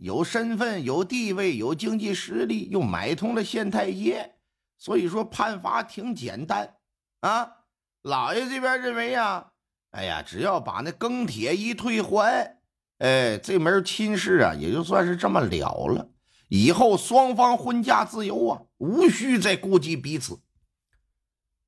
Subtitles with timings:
[0.00, 4.32] 有身份、有地位、有经济实力，又买通了县太爷，
[4.78, 6.76] 所以说判罚挺简单
[7.20, 7.58] 啊。
[8.02, 9.52] 老爷这边认为呀，
[9.90, 12.56] 哎呀，只要把那庚帖一退还，
[12.96, 16.08] 哎，这门亲事啊，也就算是这么了了。
[16.48, 20.40] 以后双方婚嫁自由啊，无需再顾及彼此。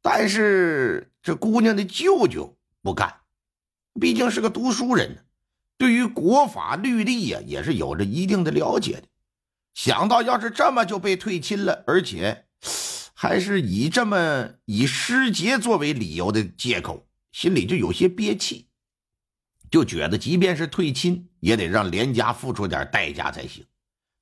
[0.00, 3.20] 但是这姑娘的舅舅不干。
[4.00, 5.23] 毕竟是个读书人，
[5.76, 9.02] 对于国法律例呀，也是有着一定的了解的。
[9.74, 12.46] 想到要是这么就被退亲了，而且
[13.12, 18.68] 还是以这么以失节作为理由的借口，心里就有些憋气，
[19.68, 23.66] 就觉得即便是退亲，也得让连家付出点代价才行，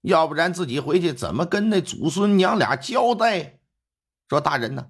[0.00, 3.58] 要不然自己回去怎么跟那祖孙娘俩交代？
[4.30, 4.86] 说大人呢，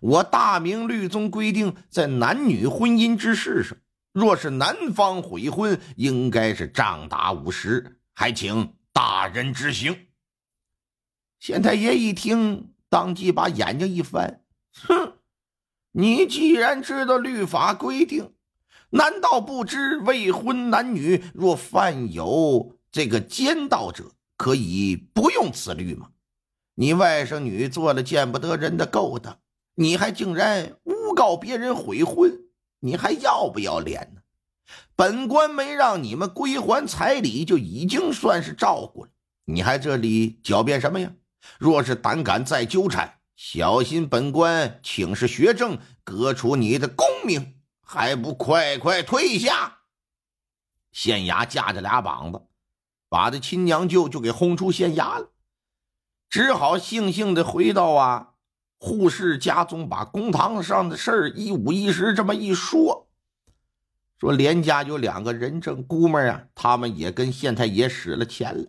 [0.00, 3.78] 我大明律宗规定，在男女婚姻之事上。
[4.12, 10.06] 若是男方悔婚，应该是杖打五十，还请大人执行。
[11.40, 14.44] 县太爷一听，当即把眼睛一翻，
[14.86, 15.14] 哼，
[15.92, 18.34] 你既然知道律法规定，
[18.90, 26.10] 难道不知未婚男女若犯有这个奸盗者，可以不用此律吗？
[26.74, 29.38] 你外甥女做了见不得人的勾当，
[29.74, 32.41] 你还竟然诬告别人悔婚！
[32.84, 34.22] 你还要不要脸呢？
[34.96, 39.10] 本官没让你们归还彩礼，就已经算是照顾了。
[39.44, 41.12] 你还这里狡辩什么呀？
[41.58, 49.78] 若是胆敢再纠缠，小心本官请示学政，革除你的功名，还不快快退下！
[50.90, 52.42] 县衙架着俩膀子，
[53.08, 55.30] 把这亲娘舅就给轰出县衙了，
[56.28, 58.31] 只好悻悻的回到啊。
[58.84, 63.08] 护士家中把公堂上的事儿一五一十这么一说，
[64.18, 68.66] 说连家有两个人证，估摸啊，他们也跟县太爷使了钱了。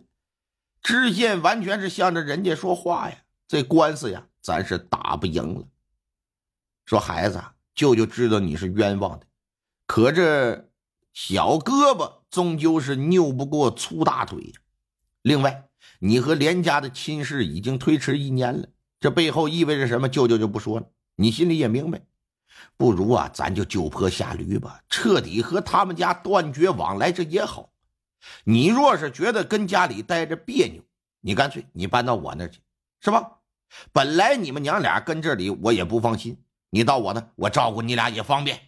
[0.80, 3.16] 知县完全是向着人家说话呀，
[3.48, 5.66] 这官司呀，咱是打不赢了。
[6.86, 7.42] 说孩子，
[7.74, 9.26] 舅舅知道你是冤枉的，
[9.88, 10.70] 可这
[11.12, 14.60] 小胳膊终究是拗不过粗大腿呀。
[15.22, 15.64] 另外，
[15.98, 18.68] 你和连家的亲事已经推迟一年了。
[19.04, 20.08] 这背后意味着什么？
[20.08, 22.00] 舅舅就不说了，你心里也明白。
[22.78, 27.70] 不如啊，咱就就坡下驴吧，彻底和他们家断绝往来，这也好。
[28.44, 30.82] 你若是觉得跟家里待着别扭，
[31.20, 32.62] 你干脆你搬到我那去，
[33.02, 33.40] 是吧？
[33.92, 38.58] 本来你们娘俩跟这里我也不放心，你到我那，我照顾你俩也方便。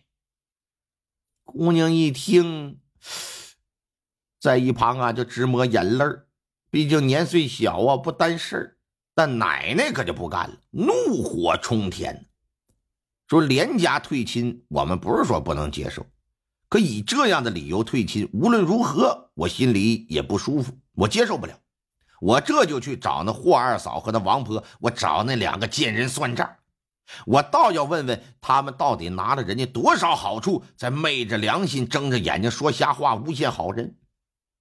[1.44, 2.78] 姑娘一听，
[4.38, 6.04] 在一旁啊就直抹眼泪
[6.70, 8.75] 毕竟年岁小啊，不担事儿。
[9.18, 12.26] 但奶奶可就不干了，怒火冲天，
[13.28, 16.04] 说：“连家退亲，我们不是说不能接受，
[16.68, 21.58] 可以这样的理由退亲，无论如何，我心里也不舒服，我接受不了。
[22.20, 26.54] 我这就去找那霍二嫂和那王婆，我找那两个贱人算账。
[27.24, 33.96] 我倒要问问他们，到底拿了人家多少好处，在昧着良心、睁着眼睛说瞎话，诬陷好人。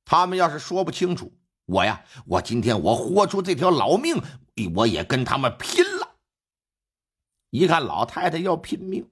[0.06, 1.34] 他们要是说不清楚。”
[1.68, 4.22] 我呀，我今天我豁出这条老命，
[4.76, 6.16] 我也跟他们拼了。
[7.50, 9.10] 一看老太太要拼命，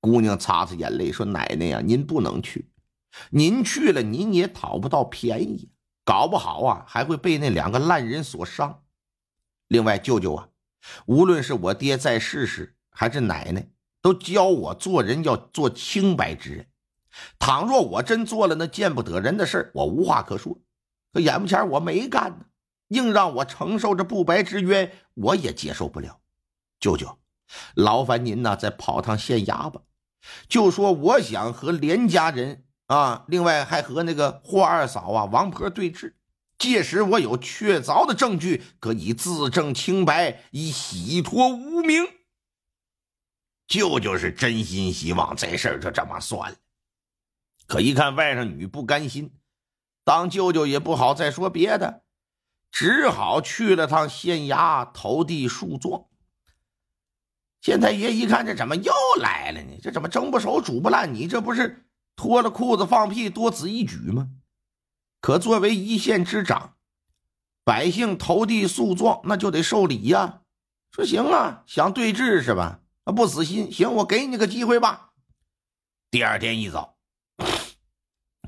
[0.00, 2.70] 姑娘擦擦眼泪说：“奶奶呀，您不能去，
[3.30, 5.70] 您去了您也讨不到便宜，
[6.04, 8.82] 搞不好啊还会被那两个烂人所伤。
[9.68, 10.48] 另外，舅舅啊，
[11.06, 13.68] 无论是我爹在世时，还是奶奶，
[14.02, 16.68] 都教我做人要做清白之人。
[17.38, 20.58] 倘若我真做了那见不得人的事我无话可说。”
[21.14, 22.46] 可眼不前我没干呢，
[22.94, 26.20] 硬让我承受着不白之冤，我也接受不了。
[26.80, 27.18] 舅舅，
[27.74, 29.82] 劳烦您呢，再跑趟县衙吧。
[30.48, 36.16] 就说我想和连家人啊，另外还和那个霍二嫂啊、王婆对质。
[36.56, 42.06] 届时我有确凿的证据，可以自证清白，以洗脱无名。
[43.66, 46.56] 舅舅是真心希望这事儿就这么算了。
[47.66, 49.34] 可一看外甥女不甘心。
[50.04, 52.03] 当舅舅也不好再说别的，
[52.74, 56.06] 只好去了趟县衙投递诉状。
[57.60, 59.78] 县太爷一看，这怎么又来了呢？
[59.80, 61.14] 这怎么蒸不熟煮不烂？
[61.14, 61.86] 你这不是
[62.16, 64.28] 脱了裤子放屁，多此一举吗？
[65.20, 66.74] 可作为一县之长，
[67.62, 70.40] 百姓投递诉状，那就得受理呀。
[70.90, 72.80] 说行啊，想对峙是吧？
[73.04, 75.12] 啊，不死心，行，我给你个机会吧。
[76.10, 76.96] 第二天一早，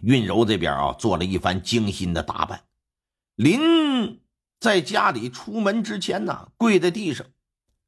[0.02, 2.64] 韵柔这边啊，做了一番精心的打扮。
[3.36, 4.22] 临
[4.58, 7.26] 在家里出门之前呢，跪在地上，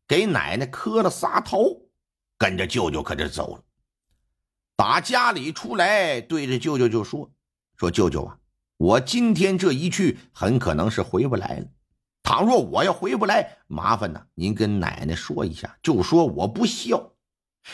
[0.07, 1.89] 给奶奶磕了仨头，
[2.37, 3.65] 跟着舅舅可就走了。
[4.77, 7.31] 打家里出来，对着舅舅就说
[7.77, 8.39] ：“说舅舅啊，
[8.77, 11.67] 我今天这一去，很可能是回不来了。
[12.23, 17.15] 倘若我要回不来，麻烦呢，您跟奶奶说一下，就说我不孝。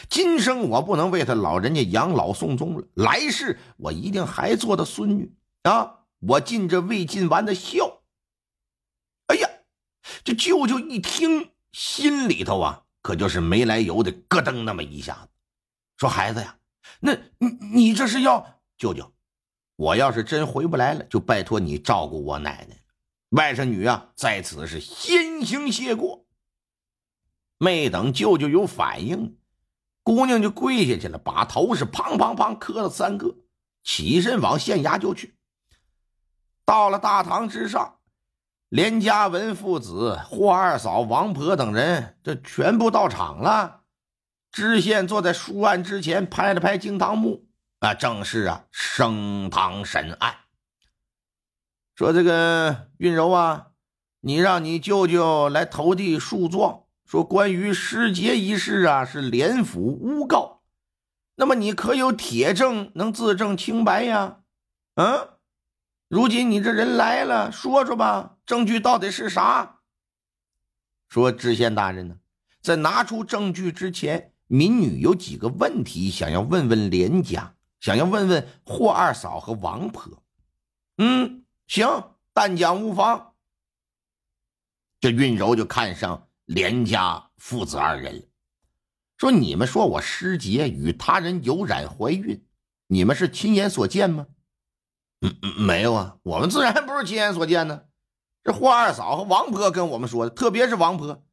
[0.08, 5.34] 今生我不能为他老人家养老送终了，来世我一定还做他孙女
[5.64, 6.03] 啊！
[6.28, 8.02] 我尽这未尽完的孝。”
[9.28, 9.48] 哎呀，
[10.22, 15.28] 这舅舅一听，心里头啊，可就是没来由的咯噔那么一下子，
[15.96, 16.58] 说：“孩子呀，
[17.00, 19.12] 那你你这是要舅舅？
[19.76, 22.76] 我要是真回不来了，就拜托你照顾我奶奶。
[23.30, 26.26] 外甥女啊，在此是先行谢过。”
[27.58, 29.38] 没等舅舅有反应，
[30.02, 33.36] 姑娘就跪下去了，把头是砰砰砰磕了三个，
[33.82, 35.34] 起身往县衙就去。
[36.64, 37.96] 到了大堂之上。
[38.68, 43.82] 连家文父子、霍二嫂、王婆等人，这全部到场了。
[44.50, 47.46] 知县坐在书案之前，拍了拍惊堂木，
[47.80, 50.34] 啊，正是啊，升堂审案。
[51.94, 53.66] 说这个韵柔啊，
[54.20, 60.62] 你让你舅舅来投递诉状，说关于失节一事啊，是连府诬告。
[61.36, 64.38] 那么你可有铁证能自证清白呀？
[64.94, 65.28] 嗯？
[66.08, 69.80] 如今你这人来了，说说吧，证据到底是啥？
[71.08, 72.16] 说知县大人呢，
[72.60, 80.22] 在拿出证据之前，民女有几个问题想要问问连家，想要问问霍二嫂和王婆。
[80.98, 81.88] 嗯，行，
[82.32, 83.32] 但讲无妨。
[85.00, 88.22] 这韵柔就看上连家父子二人了，
[89.18, 92.44] 说：“你们说我师姐与他人有染怀孕，
[92.86, 94.26] 你们是亲眼所见吗？”
[95.24, 97.84] 嗯，没有啊，我们自然不是亲眼所见呢。
[98.42, 101.24] 这霍二嫂和王婆跟我们说的，特别是王婆，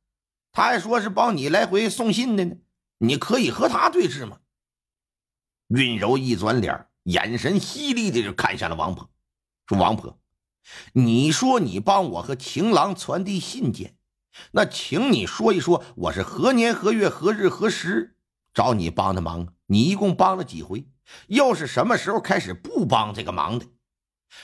[0.54, 2.56] 她还说是帮你来回送信的呢。
[3.00, 4.38] 你可以和她对峙吗？
[5.68, 9.10] 韵柔一转脸，眼神犀利的就看向了王婆，
[9.68, 10.18] 说：“王婆，
[10.94, 13.98] 你说你帮我和情郎传递信件，
[14.52, 18.16] 那请你说一说，我是何年何月何日何时
[18.54, 19.54] 找你帮的忙？
[19.66, 20.88] 你一共帮了几回？
[21.28, 23.66] 又是什么时候开始不帮这个忙的？”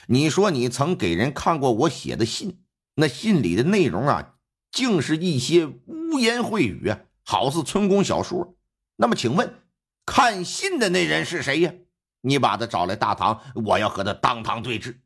[0.08, 2.64] 你说你曾给人看过我写的信，
[2.96, 4.36] 那信里的内容啊，
[4.72, 8.56] 竟是一些污言秽语啊，好似村公小说。
[8.98, 9.62] 那么，请问
[10.06, 11.74] 看信的那人是谁呀？
[12.22, 15.02] 你把他找来大堂，我要和他当堂对质。